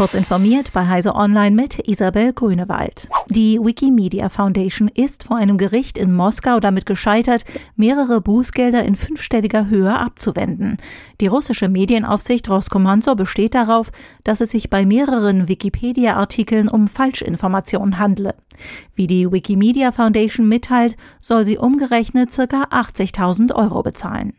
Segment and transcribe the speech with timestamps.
[0.00, 3.10] Kurz informiert bei Heise Online mit Isabel Grünewald.
[3.28, 7.44] Die Wikimedia Foundation ist vor einem Gericht in Moskau damit gescheitert,
[7.76, 10.78] mehrere Bußgelder in fünfstelliger Höhe abzuwenden.
[11.20, 13.92] Die russische Medienaufsicht Roskomnadzor besteht darauf,
[14.24, 18.34] dass es sich bei mehreren Wikipedia-Artikeln um Falschinformationen handle.
[18.94, 22.44] Wie die Wikimedia Foundation mitteilt, soll sie umgerechnet ca.
[22.44, 24.32] 80.000 Euro bezahlen.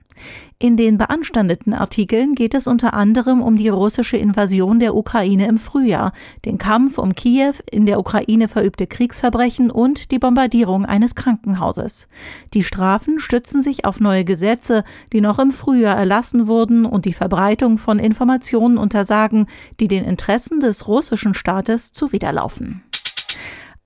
[0.60, 5.58] In den beanstandeten Artikeln geht es unter anderem um die russische Invasion der Ukraine im
[5.58, 6.14] Frühjahr,
[6.46, 12.08] den Kampf um Kiew, in der Ukraine verübte Kriegsverbrechen und die Bombardierung eines Krankenhauses.
[12.54, 14.84] Die Strafen stützen sich auf neue Gesetze,
[15.14, 19.48] die noch im Frühjahr erlassen wurden und die Verbreitung von Informationen untersagen,
[19.80, 22.84] die den Interessen des russischen Staates zuwiderlaufen.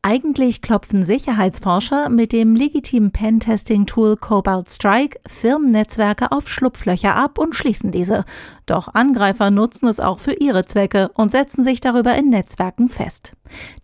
[0.07, 7.89] Eigentlich klopfen Sicherheitsforscher mit dem legitimen Pentesting-Tool Cobalt Strike Firmennetzwerke auf Schlupflöcher ab und schließen
[7.89, 8.23] diese.
[8.67, 13.35] Doch Angreifer nutzen es auch für ihre Zwecke und setzen sich darüber in Netzwerken fest.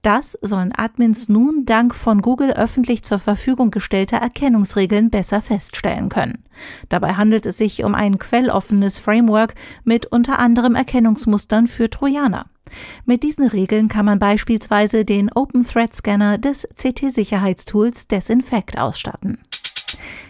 [0.03, 6.43] Das sollen Admins nun dank von Google öffentlich zur Verfügung gestellter Erkennungsregeln besser feststellen können.
[6.89, 12.45] Dabei handelt es sich um ein quelloffenes Framework mit unter anderem Erkennungsmustern für Trojaner.
[13.05, 19.39] Mit diesen Regeln kann man beispielsweise den Open Thread Scanner des CT-Sicherheitstools Desinfect ausstatten.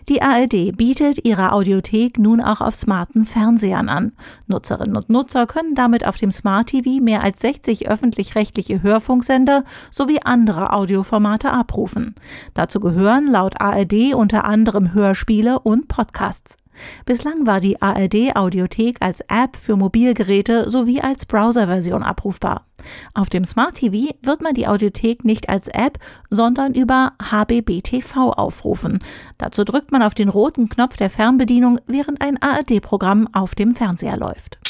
[0.09, 4.13] Die ARD bietet ihre Audiothek nun auch auf smarten Fernsehern an.
[4.47, 10.19] Nutzerinnen und Nutzer können damit auf dem Smart TV mehr als 60 öffentlich-rechtliche Hörfunksender sowie
[10.23, 12.15] andere Audioformate abrufen.
[12.53, 16.57] Dazu gehören laut ARD unter anderem Hörspiele und Podcasts.
[17.05, 22.65] Bislang war die ARD Audiothek als App für Mobilgeräte sowie als Browserversion abrufbar.
[23.13, 25.99] Auf dem Smart TV wird man die Audiothek nicht als App,
[26.29, 28.99] sondern über HBBTV aufrufen.
[29.37, 34.17] Dazu drückt man auf den roten Knopf der Fernbedienung, während ein ARD-Programm auf dem Fernseher
[34.17, 34.60] läuft.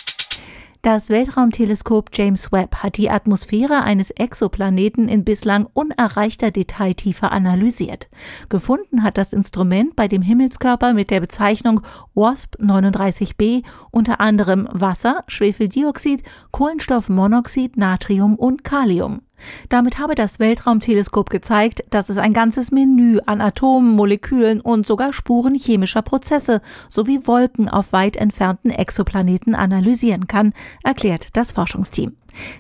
[0.84, 8.10] Das Weltraumteleskop James Webb hat die Atmosphäre eines Exoplaneten in bislang unerreichter Detailtiefe analysiert.
[8.50, 11.82] Gefunden hat das Instrument bei dem Himmelskörper mit der Bezeichnung
[12.16, 19.22] WASP 39b unter anderem Wasser, Schwefeldioxid, Kohlenstoffmonoxid, Natrium und Kalium.
[19.70, 25.14] Damit habe das Weltraumteleskop gezeigt, dass es ein ganzes Menü an Atomen, Molekülen und sogar
[25.14, 30.54] Spuren chemischer Prozesse sowie Wolken auf weit entfernten Exoplaneten analysieren kann,
[30.84, 32.16] erklärt das Forschungsteam.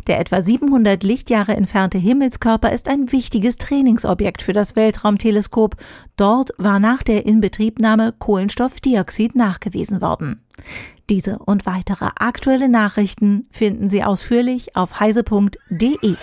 [0.07, 5.75] Der etwa 700 Lichtjahre entfernte Himmelskörper ist ein wichtiges Trainingsobjekt für das Weltraumteleskop.
[6.17, 10.41] Dort war nach der Inbetriebnahme Kohlenstoffdioxid nachgewiesen worden.
[11.11, 16.15] Diese und weitere aktuelle Nachrichten finden Sie ausführlich auf heise.de.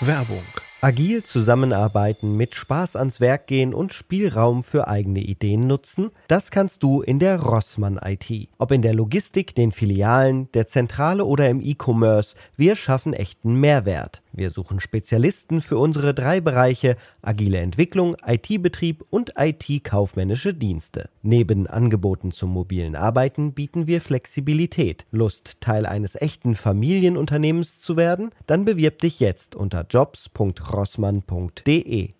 [0.00, 0.44] Werbung
[0.80, 6.84] Agil zusammenarbeiten, mit Spaß ans Werk gehen und Spielraum für eigene Ideen nutzen, das kannst
[6.84, 8.48] du in der Rossmann IT.
[8.58, 14.22] Ob in der Logistik, den Filialen, der Zentrale oder im E-Commerce, wir schaffen echten Mehrwert.
[14.32, 21.10] Wir suchen Spezialisten für unsere drei Bereiche agile Entwicklung, IT-Betrieb und IT-kaufmännische Dienste.
[21.22, 25.04] Neben Angeboten zum mobilen Arbeiten bieten wir Flexibilität.
[25.10, 28.30] Lust, Teil eines echten Familienunternehmens zu werden?
[28.46, 32.17] Dann bewirb dich jetzt unter jobs.rossmann.de.